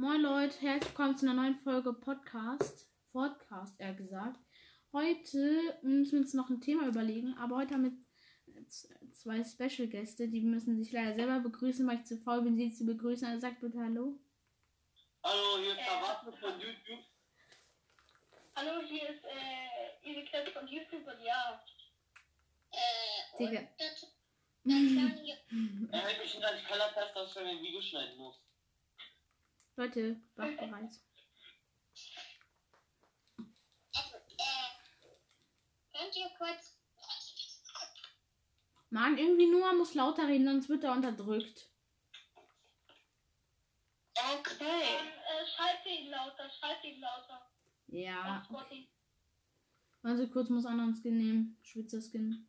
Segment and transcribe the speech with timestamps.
[0.00, 2.88] Moin Leute, herzlich willkommen zu einer neuen Folge Podcast.
[3.10, 4.38] Podcast, eher gesagt.
[4.92, 8.68] Heute müssen wir uns noch ein Thema überlegen, aber heute haben wir
[9.12, 12.86] zwei Special-Gäste, die müssen sich leider selber begrüßen, weil ich zu faul bin, sie zu
[12.86, 13.26] begrüßen.
[13.26, 14.20] Also sagt bitte Hallo.
[15.24, 17.04] Hallo, hier ist Äh, Tabato von YouTube.
[18.54, 21.60] Hallo, hier ist äh, Clips von YouTube und ja.
[22.70, 23.60] Äh, Digga.
[23.74, 24.14] und.
[25.90, 28.47] Er hält mich nicht keiner fest, dass ich ein Video schneiden muss.
[29.78, 30.90] Leute, wach bereit.
[33.94, 34.68] Also, äh,
[35.92, 36.76] könnt ihr kurz.
[38.90, 41.70] Mann, irgendwie Noah muss lauter reden, sonst wird er unterdrückt.
[44.16, 44.64] Okay.
[44.64, 47.48] äh, schalte ihn lauter, schalte ihn lauter.
[47.86, 48.88] Ja, Spotify.
[50.02, 51.56] also kurz muss anderen Skin nehmen.
[51.62, 52.48] Schwitzer Skin.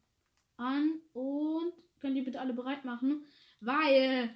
[0.57, 3.23] An und könnt ihr bitte alle bereit machen?
[3.59, 4.33] Weil.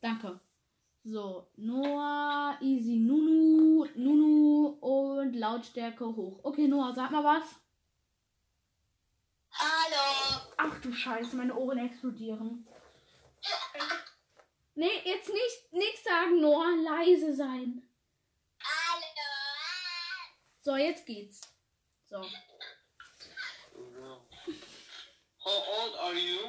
[0.00, 0.40] Danke.
[1.06, 6.40] So, Noah, Easy, Nunu, Nunu und Lautstärke hoch.
[6.42, 7.44] Okay, Noah, sag mal was.
[9.52, 10.40] Hallo.
[10.56, 12.66] Ach du Scheiße, meine Ohren explodieren.
[14.74, 17.86] Nee, jetzt nicht nichts sagen, Noah, leise sein.
[18.62, 19.04] Hallo.
[20.62, 21.42] So, jetzt geht's.
[22.06, 22.22] So.
[25.44, 26.48] How old are you?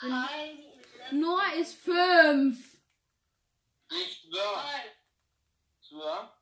[0.00, 0.58] Hi.
[1.12, 2.73] Noah ist fünf.
[3.96, 4.64] Ich schwör.
[4.64, 4.90] Hi.
[5.88, 6.38] Schwör?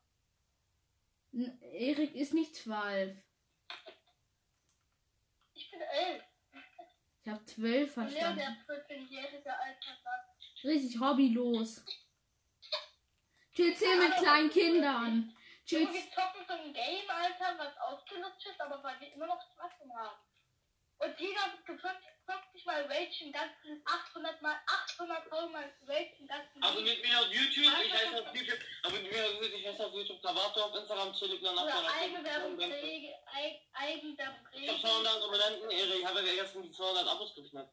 [1.33, 3.17] N- Erik ist nicht zwölf.
[5.55, 6.23] Ich bin elf.
[7.25, 8.65] Ich habe zwölf Und Leo, verstanden.
[8.67, 9.99] der 14-jährige Alter.
[10.65, 11.85] Richtig hobbylos.
[13.55, 15.37] Chill mit kleinen Kindern.
[15.67, 15.93] Chill.
[15.93, 19.73] Wir zocken so ein Game, Alter, was ausgenutzt ist, aber weil wir immer noch Spaß
[19.95, 20.19] haben.
[20.99, 22.42] Und jeder wird gefragt, 50
[22.73, 28.27] mal Ragen, ganzen 800 mal, 800 mal Ragen, ganzen Abonniert mich auf YouTube, ich heiße
[28.27, 28.59] auf YouTube.
[28.83, 33.09] Abonniert mich auf YouTube, ich heiße auf YouTube Tabato, auf Instagram Telegram, Oder Nachbar, Eigenwerbungsträge,
[33.09, 34.81] Eig- Ich hab Eigenwerbungsträge.
[34.81, 37.73] 200 Abonnenten, Ehre, ich habe ja gestern die 200 Abos geknackt.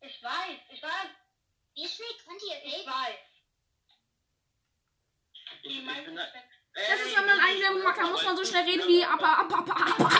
[0.00, 1.08] Ich weiß, ich weiß,
[1.74, 2.90] Wie schnell könnt ihr ich reden?
[2.90, 3.18] weiß.
[5.62, 6.26] Ich, Die ich meisten bin da.
[6.74, 9.04] Das ist, wenn man Eigenwerbung macht, dann muss man so schnell reden wie.
[9.04, 10.10] aber- aber- aber- aber-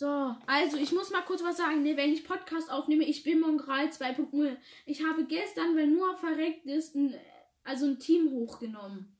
[0.00, 1.82] So, also ich muss mal kurz was sagen.
[1.82, 4.56] Ne, wenn ich Podcast aufnehme, ich bin Mongrel 2.0.
[4.86, 7.20] Ich habe gestern, weil Noah verreckt ist, ein,
[7.64, 9.14] also ein Team hochgenommen.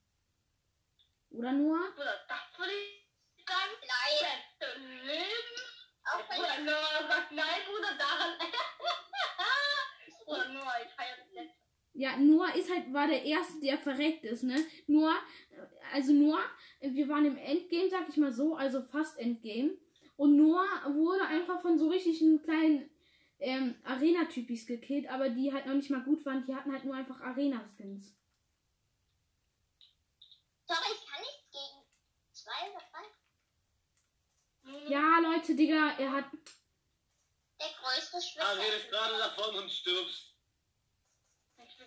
[1.32, 1.84] Oder Noah?
[1.98, 3.72] Das würde ich sagen.
[3.82, 5.04] Nein.
[5.04, 5.60] Leben.
[6.14, 8.38] Auch wenn Noah sagt nein, Bruder, daran.
[10.24, 11.56] Bruder, Noah, ich feiere das letzte.
[11.92, 14.64] Ja, Noah ist halt, war der Erste, der verreckt ist, ne?
[14.86, 15.18] Noah,
[15.50, 16.44] äh, also Noah,
[16.80, 19.76] äh, wir waren im Endgame, sag ich mal so, also fast Endgame.
[20.20, 22.90] Und Noah wurde einfach von so richtigen kleinen
[23.38, 26.44] ähm, Arena-Typis gekillt, aber die halt noch nicht mal gut waren.
[26.44, 28.14] Die hatten halt nur einfach Arena-Skins.
[30.66, 31.86] Sorry, ich kann nichts gegen
[32.32, 34.90] zwei oder drei.
[34.90, 36.26] Ja, Leute, Digga, er hat.
[37.58, 38.58] Der größte Ah, Schwitzer.
[38.58, 40.34] redest gerade davon und stirbst.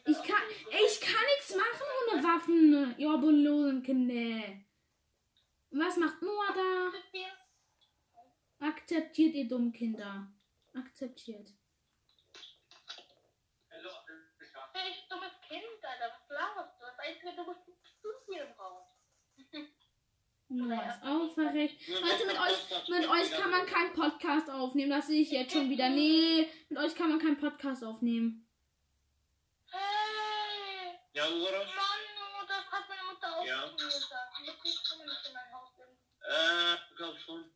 [0.06, 0.42] Ich kann,
[0.72, 2.96] ey, ich kann nichts machen ohne Waffen.
[2.98, 4.56] Ihr obolosen Kinder.
[5.70, 6.92] Was macht Noah da?
[8.64, 10.32] Akzeptiert ihr dummen Kinder.
[10.74, 11.50] Akzeptiert.
[14.86, 16.14] Ich dummes Kind, Alter.
[16.16, 16.86] Was laberst du?
[16.86, 17.78] Das einzige dummes Kind
[18.28, 18.84] hier im Raum.
[20.50, 21.88] Noah ist auch verreckt.
[21.88, 24.92] Leute, mit euch, mit euch kann man keinen Podcast aufnehmen.
[24.92, 25.90] Das sehe ich jetzt schon wieder.
[25.90, 28.48] Nee, mit euch kann man keinen Podcast aufnehmen.
[29.72, 31.00] Hey!
[31.14, 31.60] Ja, Ura?
[31.66, 33.68] Mann, das hat meine Mutter auch Ja.
[33.76, 34.38] gesagt.
[34.46, 35.70] Jetzt kann man nicht in mein Haus.
[36.22, 37.52] Äh, glaub schon.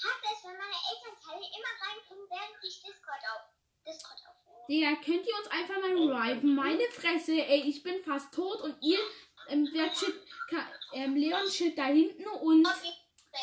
[0.00, 3.42] Ich hasse es, wenn meine Elternteile immer reinkommen, während ich Discord auf.
[3.86, 4.64] Discord aufnehme.
[4.66, 6.54] Digga, könnt ihr uns einfach mal riven?
[6.54, 8.98] Meine Fresse, ey, ich bin fast tot und ihr,
[9.48, 12.66] ähm, der Chip, ka- ähm, Leon chillt da hinten und.
[12.66, 12.94] Okay.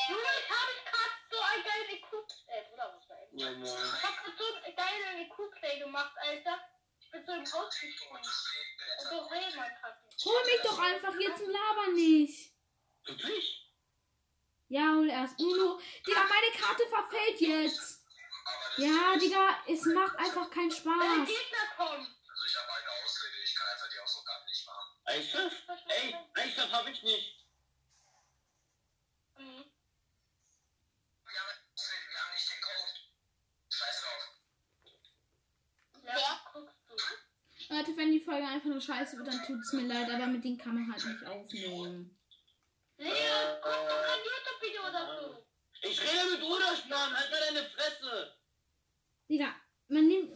[0.09, 2.13] Junge, ich habe gerade so ein geiles IQ...
[2.47, 3.63] Äh, Bruder, was war Ja, moin.
[3.63, 6.59] Ich hab grad so ein geiles IQ-Play gemacht, Alter.
[6.99, 8.17] Ich bin so im Haus gesprungen.
[8.17, 10.09] Und so Kacken.
[10.25, 12.51] Hol mich doch einfach jetzt im Laber nicht.
[13.05, 13.66] Wirklich?
[14.69, 15.39] Ja, hol erst.
[15.39, 18.03] Nuno, Digga, meine Karte verfällt jetzt.
[18.77, 21.27] Ja, Digga, es macht einfach keinen Wenn Spaß.
[21.27, 22.05] Gegner kommen.
[22.05, 24.87] Also ich habe eine Ausrede, ich kann einfach die Hausaufgaben nicht machen.
[25.05, 25.53] Eishof?
[25.87, 27.45] Ey, Eishof hab ich nicht.
[29.37, 29.63] Mhm.
[31.25, 32.99] Wir haben eine Ausrede, wir haben nicht den Code.
[33.69, 34.23] Scheiß drauf.
[36.03, 37.73] Ja, guckst du.
[37.73, 40.57] Leute, wenn die Folge einfach nur scheiße wird, dann tut's mir leid, aber mit denen
[40.57, 42.17] kann man halt nicht aufnehmen.
[42.97, 45.45] Leo, guck doch kein YouTube-Video dazu.
[45.81, 47.15] Ich rede mit Udas, Mann.
[47.15, 48.37] Halt mal deine Fresse.
[49.29, 49.55] Digga,
[49.87, 50.31] man nimmt.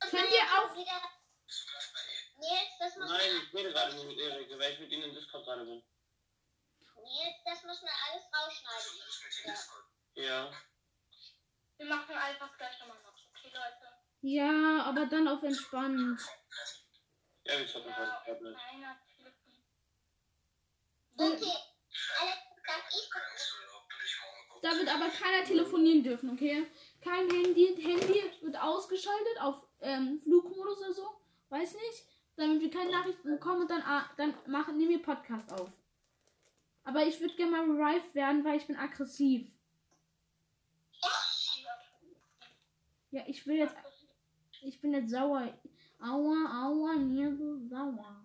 [0.00, 0.74] Könnt ihr auch.
[0.76, 1.14] Wieder
[3.54, 5.82] rede gerade nicht mit Erik, weil ich mit ihnen in Discord gerade bin.
[6.96, 8.92] Nils, das muss man alles rausschneiden.
[9.46, 9.84] Discord.
[10.14, 10.52] Ja.
[11.76, 13.14] Wir machen einfach gleich nochmal noch.
[13.30, 13.92] Okay, Leute.
[14.22, 16.20] Ja, aber dann auf entspannt.
[17.44, 18.56] Ja, wir zocken Ja, fast Telefon.
[21.16, 21.73] Okay.
[24.62, 26.66] Da wird aber keiner telefonieren dürfen, okay?
[27.02, 27.76] Kein Handy.
[27.82, 31.06] Handy wird ausgeschaltet auf ähm, Flugmodus oder so.
[31.50, 32.06] Weiß nicht.
[32.36, 35.70] Damit wir keine Nachrichten bekommen und dann, ah, dann machen, nehmen wir Podcast auf.
[36.82, 39.46] Aber ich würde gerne mal revived werden, weil ich bin aggressiv.
[43.10, 43.76] Ja, ich will jetzt.
[44.62, 45.52] Ich bin jetzt sauer.
[46.00, 48.24] Aua, aua, mir so sauer.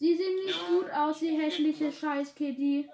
[0.00, 2.88] Sie sehen nicht gut aus, die hässliche Scheiß-Kitty.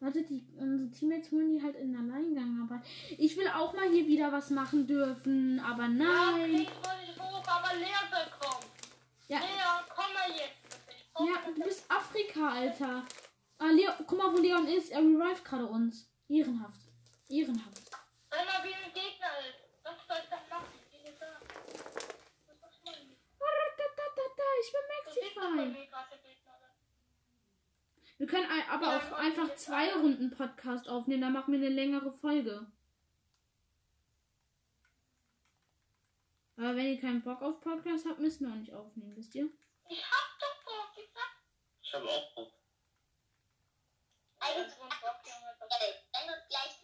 [0.00, 2.82] Warte, die, unsere Teammates holen die halt in Alleingang, aber
[3.16, 6.54] ich will auch mal hier wieder was machen dürfen, aber Ja, nein.
[6.56, 8.66] ich wollte hoch, aber Lea soll kommen.
[9.28, 9.40] Ja,
[11.54, 13.02] du bist Afrika, Alter.
[13.58, 14.90] Ah, Leon, guck mal, wo Leon ist.
[14.90, 16.10] Er revived gerade uns.
[16.28, 16.80] Ehrenhaft.
[17.30, 17.90] Ehrenhaft.
[18.30, 19.62] Wenn mal wie ein Gegner ist.
[19.84, 20.68] Was soll ich dann machen?
[20.90, 21.44] Wie gesagt.
[22.46, 23.16] Was machst du denn?
[23.40, 25.78] Ratatata, Ich bin Du siehst doch bei Maxify.
[25.80, 26.52] mir gerade der Gegner.
[26.58, 26.70] oder?
[28.18, 32.66] Wir können aber auch einfach zwei Runden Podcast aufnehmen, dann machen wir eine längere Folge.
[36.56, 39.48] Aber wenn ihr keinen Bock auf Podcast habt, müssen wir auch nicht aufnehmen, wisst ihr?
[39.88, 40.92] Ich hab doch Bock.
[40.96, 41.42] Ich sag.
[41.82, 42.52] Ich habe auch Bock.
[44.38, 45.56] Eigentlich, Bock, Junge.
[45.58, 45.80] Das-
[46.12, 46.78] wenn du gleich.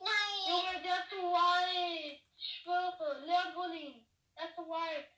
[0.00, 0.48] Nein!
[0.48, 2.20] Junge, der ist so white.
[2.36, 3.26] Ich schwöre.
[4.36, 5.08] Er ist so white.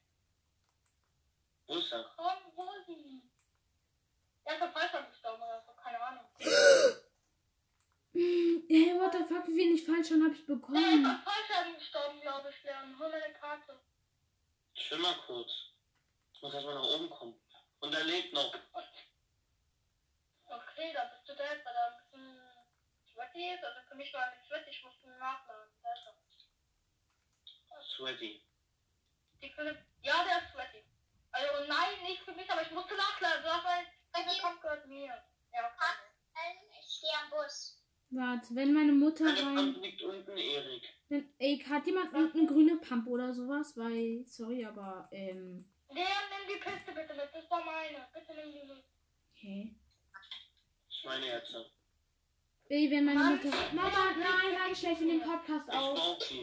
[1.68, 2.04] Wo ist er?
[2.16, 3.22] Komm, Bulli.
[4.46, 5.72] Er ist auf Falschland gestorben oder so.
[5.82, 6.24] Keine Ahnung.
[8.68, 11.04] Hey, what the fuck, wie wenig falsch schon habe ich Er ist bekommen.
[11.06, 12.98] auf Falschland gestorben, glaube ich, Leon.
[12.98, 13.78] Hol mir eine Karte.
[14.74, 15.50] Chill mal kurz.
[16.32, 17.38] Ich muss erstmal nach oben kommen.
[17.80, 18.54] Und er lebt noch.
[20.46, 22.40] Okay, da bist du da jetzt, weil er ein bisschen
[23.12, 23.64] sweaty ist.
[23.64, 25.70] Also für mich war er nicht sweaty, ich musste ihn nachladen.
[27.96, 28.42] Sweaty.
[29.42, 30.84] Die können, ja, der ist sweaty.
[31.32, 33.42] Also nein, nicht für mich, aber ich musste nachladen.
[33.44, 33.52] Du
[34.24, 35.06] ein Kampf gehört mir.
[35.52, 36.58] Ja, okay.
[36.80, 37.82] Ich stehe am Bus.
[38.10, 39.54] Warte, wenn meine Mutter Meine rein.
[39.74, 40.82] Pump liegt unten, Erik.
[41.08, 43.76] Wenn, ey, hat jemand irgendeine grüne Pump oder sowas?
[43.76, 45.68] Weil, sorry, aber, ähm.
[45.90, 47.28] Leon, nimm die Kiste bitte mit.
[47.32, 48.06] Das war meine.
[48.12, 48.84] Bitte nimm die mit.
[49.34, 49.74] Okay.
[50.88, 51.54] Das ist meine jetzt.
[52.68, 53.50] Ey, wenn meine Mutter.
[53.72, 55.94] Mama, nein, nein, schlecht in den Podcast Ich auf.
[55.98, 56.42] brauch die.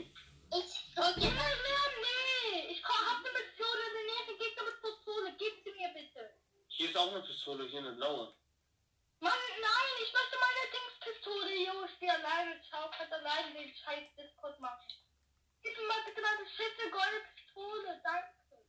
[0.55, 1.19] Ich Ja, drücke.
[1.21, 2.71] Leon, nee.
[2.71, 4.37] Ich hab eine Mission in der Nähe.
[4.37, 5.35] Gegner mit Pistole.
[5.37, 5.62] Gib.
[6.83, 8.33] Hier ist auch eine Pistole, hier eine blaue.
[9.21, 14.03] Mann, nein, ich möchte meine Dingspistole, Junge, ich stehe alleine, ciao, kann alleine den scheiß
[14.17, 14.85] Discord machen.
[15.61, 18.65] Gib mir mal bitte meine scheiße goldene Pistole, danke.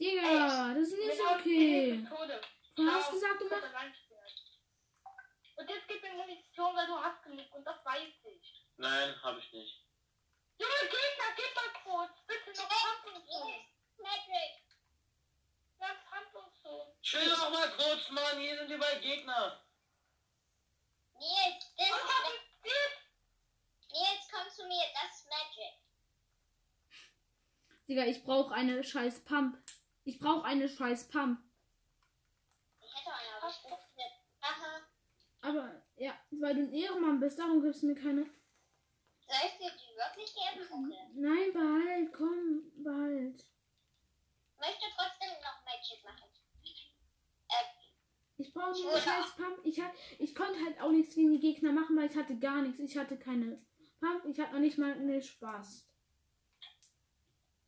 [0.00, 2.08] Digga, das ist nicht okay.
[2.74, 3.70] Du hast Ciao, gesagt, du machst.
[5.54, 8.66] Und jetzt gib mir Munition, weil du hast genug und das weiß ich.
[8.78, 9.80] Nein, habe ich nicht.
[10.58, 13.60] Junge, Gegner, gib mal kurz, bitte noch Handlungszonen.
[14.02, 14.66] Patrick.
[15.78, 17.02] Ganz Handlungszonen.
[17.02, 18.10] Chill doch mal kurz,
[18.78, 19.60] Beiden Gegner.
[21.18, 21.88] Nils, das?
[23.92, 25.74] Nils, komm zu mir, das ist Magic.
[27.88, 29.58] Digga, ich brauche eine scheiß Pump.
[30.04, 31.40] Ich brauche eine scheiß Pump.
[32.80, 34.12] Ich hätte eine, aber ich bin nicht.
[34.40, 34.80] Aha.
[35.42, 38.24] Aber, ja, weil du ein Ehrenmann bist, darum gibst du mir keine.
[39.26, 40.92] Soll ich dir die wirklich geben?
[41.14, 43.44] Nein, behalt, komm, behalt.
[44.58, 46.36] Möchte trotzdem noch Magic machen.
[48.86, 49.58] Nur eine scheiß Pump.
[49.64, 52.62] Ich, hab, ich konnte halt auch nichts gegen die Gegner machen, weil ich hatte gar
[52.62, 52.78] nichts.
[52.78, 53.60] Ich hatte keine
[54.00, 55.88] Pump, ich hatte noch nicht mal eine Spaß.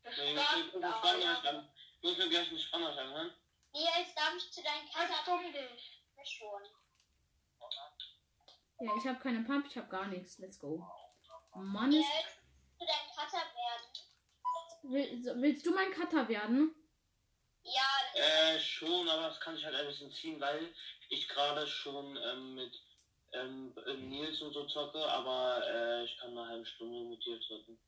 [0.05, 3.33] Das Nee, muss mir mir gleich eine Sprachnachricht anhören.
[3.73, 5.23] Nils, darf ich zu deinen Halt Kassern?
[5.41, 5.95] stumm dich.
[6.25, 6.63] Schon.
[8.81, 10.39] Ja, ich habe keine Pump, ich habe gar nichts.
[10.39, 10.87] Let's go.
[11.55, 12.39] Mann, ist, Nils,
[12.79, 15.33] zu deinem Cutter werden.
[15.33, 16.75] will, willst du mein Cutter werden?
[17.75, 20.75] Ja, Äh, schon, aber das kann ich halt ein bisschen ziehen, weil
[21.11, 22.73] ich gerade schon ähm, mit
[23.33, 23.75] ähm,
[24.09, 27.79] Nils und so zocke, aber äh, ich kann eine halbe Stunde mit dir zocken.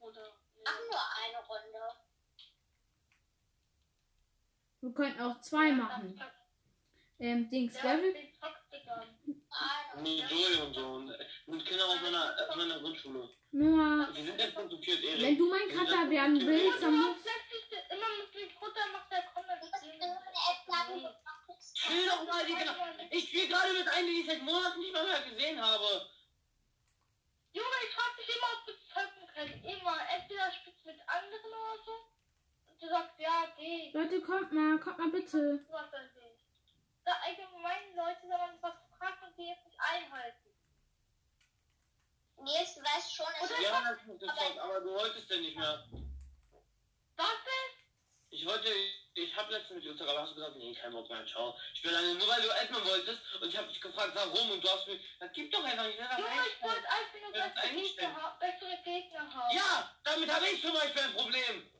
[0.00, 0.32] Oder?
[0.64, 1.94] mach nur eine Runde.
[4.80, 6.20] Wir könnten auch zwei machen.
[7.18, 8.12] Ähm, Dings, Ja, Level.
[8.12, 8.32] den
[8.72, 10.02] du.
[10.02, 10.86] Nee, Joey und so.
[10.86, 11.12] Und,
[11.46, 13.28] und Kinder aus meiner, aus meiner Grundschule.
[13.50, 15.22] Nur, Die sind jetzt konzipiert, Erik.
[15.22, 19.10] wenn du mein Cutter werden willst, dann Du musst letztlich immer mit dem Futter macht
[19.10, 19.24] der.
[20.88, 21.74] Du nix.
[21.74, 22.74] Chill doch mal, Digga.
[23.10, 26.10] Ich spiele gerade mit einem, den ich seit Monaten nicht mal mehr gesehen habe.
[27.52, 29.64] Junge, ich frag dich immer, ob du zocken kannst.
[29.64, 29.96] Immer.
[30.14, 31.92] Entweder spielst du mit anderen oder so.
[32.70, 33.90] Und du sagst, ja, geh.
[33.92, 35.58] Leute, kommt mal, kommt mal bitte.
[35.58, 36.17] Du das nicht.
[37.08, 40.52] Da allgemein Leute, wenn man was fragt und die jetzt nicht einhalten.
[42.36, 45.88] Nils, du weißt schon, es ist Ja, das ist aber du wolltest denn nicht mehr.
[47.16, 47.78] Was ist?
[48.28, 48.70] Ich wollte,
[49.14, 51.56] ich habe letztens mit dir unterhalten, aber hast du gesagt, nee, kein Bock mehr, ciao.
[51.72, 54.62] Ich will alleine, nur weil du Edmund wolltest und ich habe dich gefragt, warum und
[54.62, 57.46] du hast mir, na gib doch einfach nicht, das Junge, ich wollte einfach nur Das
[57.46, 57.72] ist bessere.
[57.72, 59.56] Gegner, ha bessere Gegner haben.
[59.56, 61.72] Ja, damit habe ich zum Beispiel ein Problem.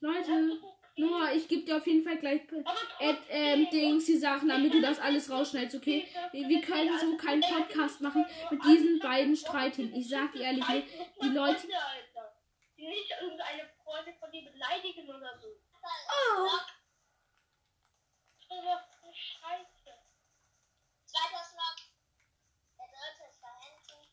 [0.00, 4.74] Leute, Noah, ich gebe dir auf jeden Fall gleich trotzdem, ähm, Dings, die Sachen, damit
[4.74, 6.08] du das alles rausschneidest, okay?
[6.32, 9.94] Wir, können so keinen Podcast machen mit diesen beiden streiten.
[9.94, 10.64] Ich sag dir ehrlich,
[11.22, 11.68] die Leute.
[12.76, 15.48] Die nicht irgendeine Freundin von dir beleidigen oder so.
[15.82, 16.48] Oh,
[18.40, 19.90] So was für Scheiße.
[21.06, 21.78] Zweiter Slot.
[22.76, 24.08] Der dritte ist da hinten.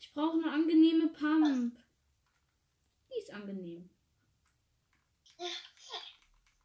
[0.00, 1.76] ich brauche eine angenehme Pump.
[3.12, 3.90] Die ist angenehm.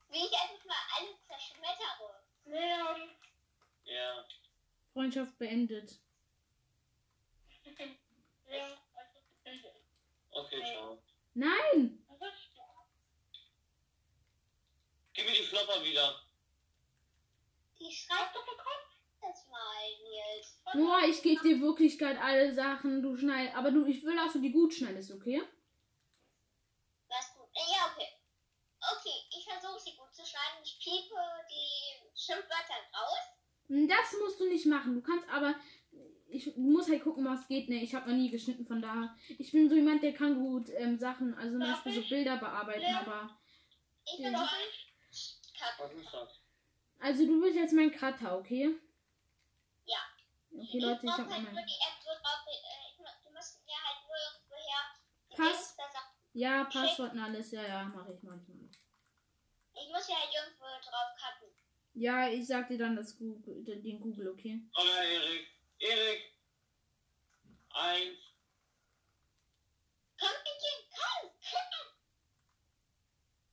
[0.10, 2.24] Wie ich einfach mal alle zerschmettere.
[2.46, 3.10] Leon.
[3.86, 4.26] Ja.
[4.94, 6.00] Freundschaft beendet.
[8.48, 8.78] Leon.
[10.32, 11.02] Okay, ciao.
[11.34, 12.06] Nein!
[12.20, 12.66] Was ist das?
[15.14, 16.22] Gib mir die Flopper wieder.
[17.80, 18.86] Die schreibt du bekommen?
[19.22, 20.62] das mal, Nils.
[20.74, 23.02] Noah, ich gebe dir wirklich gerade alle Sachen.
[23.02, 23.56] Du schneidest.
[23.56, 25.42] Aber du, ich will, dass du die gut schneidest, okay?
[27.08, 27.50] Was gut.
[27.54, 28.08] Äh, Ja, okay.
[28.80, 30.64] Okay, ich versuche sie gut zu schneiden.
[30.64, 31.16] Ich piepe
[31.50, 33.20] die Schimpfwörter raus.
[33.68, 34.96] Das musst du nicht machen.
[34.96, 35.56] Du kannst aber.
[36.28, 37.70] Ich muss halt gucken, was geht.
[37.70, 39.16] Ne, ich habe noch nie geschnitten, von daher.
[39.38, 42.10] Ich bin so jemand, der kann gut ähm, Sachen, also zum Beispiel so?
[42.10, 43.00] Bilder bearbeiten, Ja.
[43.02, 43.38] aber.
[44.06, 44.34] Ich bin.
[44.34, 44.52] Was
[45.94, 46.42] ist das?
[47.00, 48.76] Also du bist jetzt mein Cutter, okay?
[49.86, 49.98] Ja.
[50.52, 51.66] Okay, Leute, ich habe halt mein.
[51.66, 51.72] die.
[51.72, 51.96] Äh,
[52.90, 53.98] ich, musst mir halt
[55.30, 55.78] die Pass.
[56.34, 57.52] Ja, Passwort und alles.
[57.52, 58.78] Ja, ja, mache ich, mach ich, mach ich.
[59.74, 61.54] Ich muss ja halt irgendwo drauf cutten.
[61.96, 64.60] Ja, ich sag dir dann das Google, den Google, okay?
[64.80, 65.48] Oder Erik.
[65.80, 66.34] Erik.
[67.70, 68.18] Eins.
[70.20, 71.88] Komm, Mädchen, komm, komm.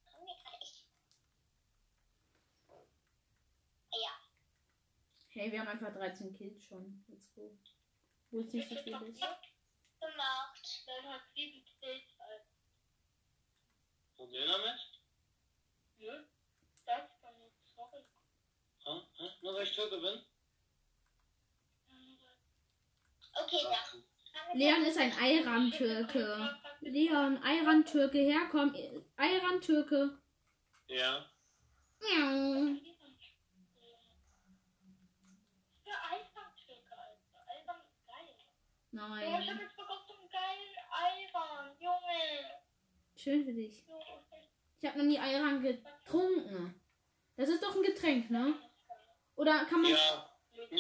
[0.05, 0.85] Komm mir echt.
[3.93, 4.19] Ja,
[5.29, 7.05] Hey, wir haben einfach 13 Kills schon.
[7.09, 7.57] Let's go.
[8.31, 9.21] Wo es nicht so viel ist.
[9.21, 9.49] gemacht.
[10.01, 12.45] Leon hat sieben Kills, Alter.
[14.17, 14.81] Problem damit?
[15.99, 16.25] Nö.
[16.85, 16.85] Das
[17.21, 17.75] kann ich.
[17.75, 18.05] Sorry.
[18.85, 18.91] Hä?
[19.19, 19.31] Hä?
[19.43, 20.21] Nur weil ich Türke bin?
[23.35, 24.03] Okay, wir
[24.55, 26.59] Leon ist ein Ayran-Türke.
[26.81, 28.75] Leon, Ayran-Türke, herkomm.
[29.17, 30.19] Ayran-Türke.
[30.89, 31.27] Ja.
[32.01, 32.77] Miau.
[35.87, 37.13] Ja, geil.
[38.93, 39.49] Junge, ich Nein.
[39.49, 41.77] hab jetzt Bock auf so einen geilen Eisern.
[41.81, 42.63] Junge.
[43.17, 43.85] Schön für dich.
[44.81, 46.81] Ich habe noch nie Ayran getrunken.
[47.37, 48.55] Das ist doch ein Getränk, ne?
[49.37, 49.91] Oder kann man.
[49.91, 50.29] Ja.
[50.71, 50.79] Ein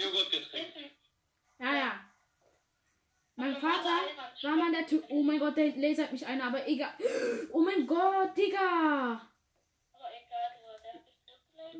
[1.58, 2.04] Ja, ja.
[3.34, 4.00] Mein Vater
[4.42, 5.04] war mal der Typ.
[5.08, 6.94] Oh mein Gott, der lasert mich einer, aber egal.
[7.52, 9.28] Oh mein Gott, Digga.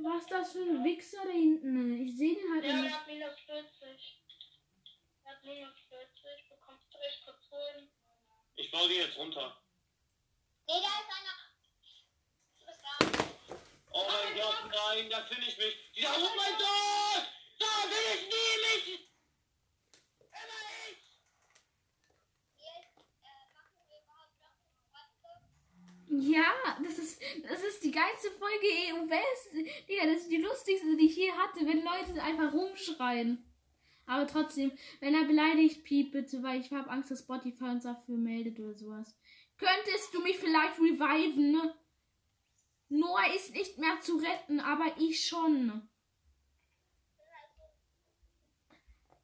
[0.04, 2.00] Was ist das für ein Wichser da hinten?
[2.02, 2.94] Ich sehe den halt Ja, der nicht.
[2.94, 4.22] hat minus 40.
[5.24, 6.48] Der hat minus 40.
[6.48, 7.88] Bekommst du echt kurz holen.
[8.56, 9.62] Ich baue die jetzt runter.
[10.66, 11.32] Nee, da ist einer.
[13.94, 15.92] Oh mein Gott, nein, da finde ich mich.
[15.94, 17.26] Dieser, oh mein Gott!
[17.58, 18.86] Da will ich nie mich!
[20.18, 20.96] Immer ich!
[22.56, 22.94] Nils,
[26.08, 26.32] äh?
[26.32, 29.52] Ja, das ist, das ist die geilste Folge EU West.
[29.88, 33.44] Digga, das ist die lustigste, die ich je hatte, wenn Leute einfach rumschreien.
[34.06, 38.16] Aber trotzdem, wenn er beleidigt, piep bitte, weil ich habe Angst, dass Spotify uns dafür
[38.16, 39.14] meldet oder sowas.
[39.58, 41.52] Könntest du mich vielleicht reviven?
[41.52, 41.74] ne?
[42.92, 45.88] Noah ist nicht mehr zu retten, aber ich schon.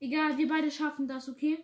[0.00, 1.62] Egal, wir beide schaffen das, okay?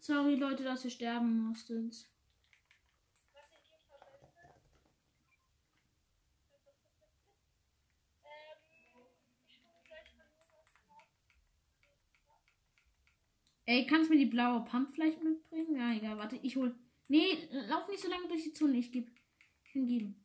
[0.00, 2.08] Sorry, Leute, dass ihr sterben musstet.
[13.64, 15.76] Ey, kannst du mir die blaue Pump vielleicht mitbringen?
[15.76, 16.74] Ja, egal, warte, ich hol.
[17.08, 19.10] Nee, lauf nicht so lange durch die Zone, ich geb.
[19.62, 20.24] Hingeben.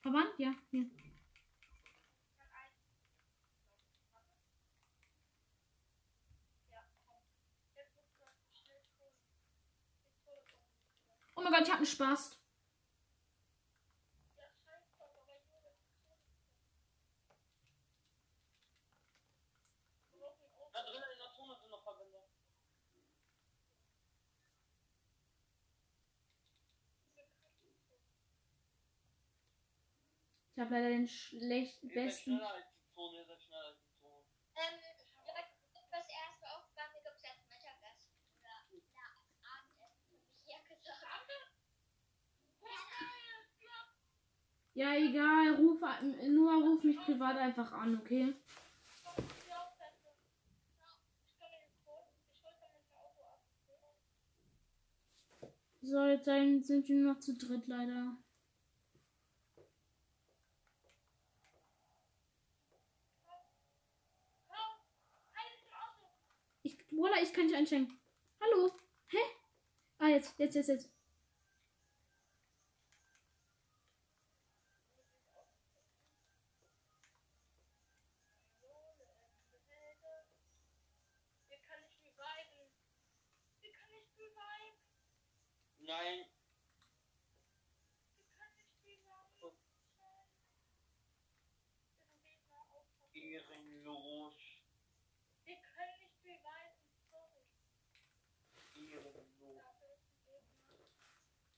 [0.00, 0.30] Verband?
[0.38, 0.90] Ja, hier.
[11.36, 12.41] Oh mein Gott, ich hab einen Spaß.
[30.66, 33.48] Oder, na, Abendessen, habe ich
[44.74, 45.80] ja egal, ruf,
[46.28, 48.34] nur ruf mich privat einfach an, okay?
[55.82, 58.16] So, jetzt sein- sind wir nur noch zu dritt leider.
[67.22, 68.00] Ich, kann nicht einschenken.
[68.40, 68.72] Hallo?
[69.06, 69.18] Hä?
[69.98, 70.90] Ah, jetzt, jetzt, jetzt, jetzt.
[85.78, 86.24] Nein.
[93.14, 94.51] Ehrenlos.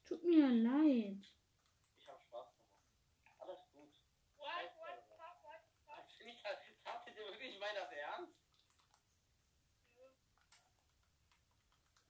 [0.06, 1.24] Tut mir leid.
[1.98, 3.38] Ich hab Spaß gemacht.
[3.38, 3.90] Alles gut.
[5.86, 6.44] Hast du nicht-
[6.84, 8.34] Habt ihr wirklich meint das ernst?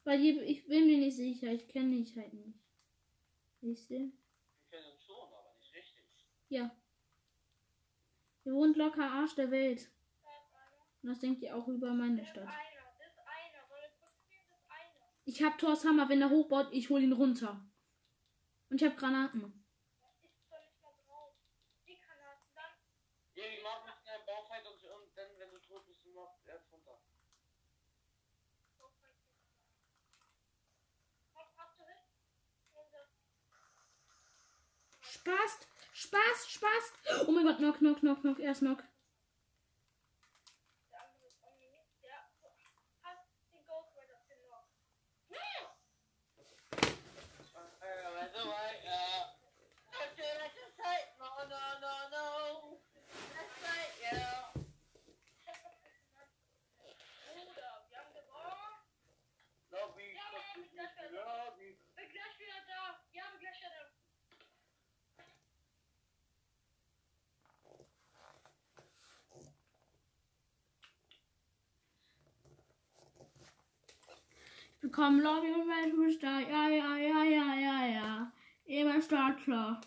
[0.04, 1.48] Weil ich, ich bin mir nicht sicher.
[1.52, 2.58] Ich kenne dich halt nicht.
[3.60, 3.94] Siehst du?
[3.94, 4.12] Wir
[4.70, 6.04] kennen uns schon, aber nicht richtig.
[6.48, 6.70] Ja.
[8.44, 9.90] Ihr wohnt locker Arsch der Welt.
[11.02, 12.48] Und das denkt ihr auch über meine Stadt.
[15.26, 17.64] Ich hab Thors Hammer, wenn er hochbaut, ich hol ihn runter.
[18.74, 19.40] Und ich hab Granaten.
[23.36, 26.72] Ja, wir machen eine Baufight und, und dann, wenn du tot bist, machst du erst
[26.72, 26.98] runter.
[35.02, 35.58] Spaß,
[35.92, 36.92] Spaß, Spaß.
[37.28, 38.40] Oh mein Gott, knock, knock, knock, knock.
[38.40, 38.82] Erst knock.
[47.84, 49.36] Äh, warte mal, ja.
[49.88, 51.08] Okay, das ist halt.
[51.18, 52.80] No, no, no, no.
[53.12, 54.52] Das ist halt, ja.
[59.70, 60.64] Lobby, Lobby,
[61.12, 61.78] Lobby.
[74.94, 76.38] Bekommen Lobby und Weltmeister.
[76.48, 78.32] Ja, ja, ja, ja, ja, ja.
[78.64, 79.80] Immer Startler.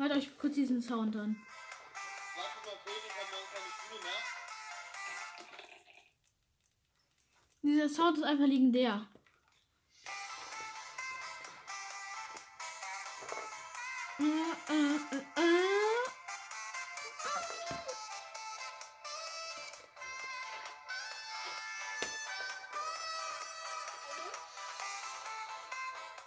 [0.00, 1.36] Hört euch kurz diesen Sound an.
[7.60, 9.06] Dieser Sound ist einfach legendär.
[14.18, 14.82] Äh.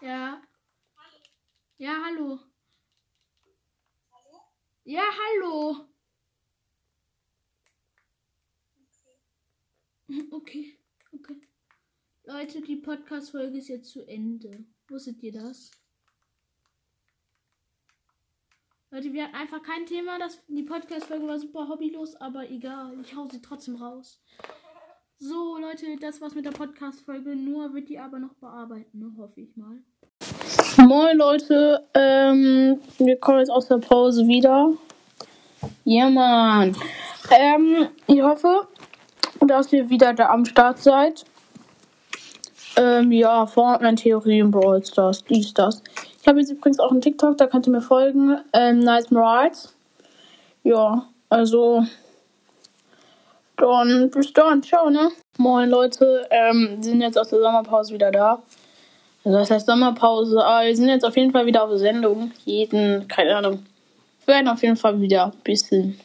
[0.01, 0.41] Ja.
[1.77, 2.52] Ja, hallo.
[4.85, 5.87] Ja, hallo.
[10.29, 10.77] Okay,
[11.13, 11.41] okay.
[12.25, 14.65] Leute, die Podcast-Folge ist jetzt zu Ende.
[14.89, 15.71] Wusstet ihr das?
[18.91, 20.19] Leute, wir hatten einfach kein Thema.
[20.19, 22.99] Das, die Podcast-Folge war super hobbylos, aber egal.
[22.99, 24.21] Ich hau sie trotzdem raus.
[25.17, 27.37] So, Leute, das war's mit der Podcast-Folge.
[27.37, 29.81] Nur wird die aber noch bearbeiten, hoffe ich mal.
[30.95, 31.81] Moin, Leute.
[31.95, 34.73] Ähm, wir kommen jetzt aus der Pause wieder.
[35.85, 36.77] Ja, Mann.
[37.31, 38.67] Ähm, ich hoffe,
[39.39, 41.25] dass ihr wieder da am Start seid.
[42.75, 45.81] Ähm, ja, Fortnite-Theorie und Brawl Stars, dies, das.
[46.21, 48.37] Ich habe jetzt übrigens auch einen TikTok, da könnt ihr mir folgen.
[48.53, 49.75] Ähm, Nice Morals.
[50.61, 51.83] Ja, also
[53.57, 55.09] Dann bis dann, ciao, ne?
[55.39, 58.43] Moin Leute, ähm, sind jetzt aus der Sommerpause wieder da.
[59.25, 62.31] Also das heißt Sommerpause, aber wir sind jetzt auf jeden Fall wieder auf Sendung.
[62.45, 63.65] Jeden, keine Ahnung.
[64.25, 65.99] Wir werden auf jeden Fall wieder ein bisschen.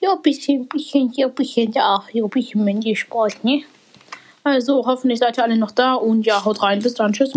[0.00, 2.04] Ja, ein bisschen, bisschen, ja, ein bisschen da.
[2.12, 3.64] Ja, ein bisschen Mensch Sport, ne?
[4.42, 6.80] Also hoffentlich seid ihr alle noch da und ja, haut rein.
[6.80, 7.32] Bis dann, tschüss.